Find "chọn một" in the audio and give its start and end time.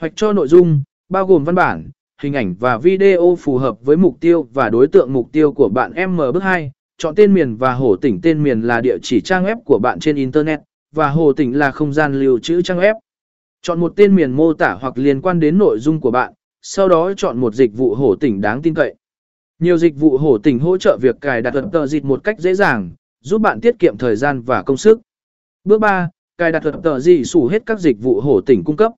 13.62-13.92, 17.16-17.54